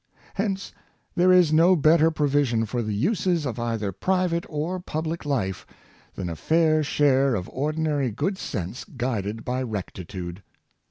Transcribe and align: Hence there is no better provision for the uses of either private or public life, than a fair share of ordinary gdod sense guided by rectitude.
Hence 0.33 0.73
there 1.13 1.31
is 1.31 1.53
no 1.53 1.75
better 1.75 2.09
provision 2.09 2.65
for 2.65 2.81
the 2.81 2.95
uses 2.95 3.45
of 3.45 3.59
either 3.59 3.91
private 3.91 4.47
or 4.49 4.79
public 4.79 5.25
life, 5.25 5.63
than 6.15 6.27
a 6.27 6.35
fair 6.35 6.81
share 6.83 7.35
of 7.35 7.47
ordinary 7.49 8.11
gdod 8.11 8.39
sense 8.39 8.83
guided 8.83 9.45
by 9.45 9.61
rectitude. 9.61 10.41